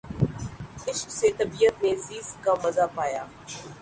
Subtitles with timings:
[0.87, 3.23] عشق سے طبیعت نے زیست کا مزا پایا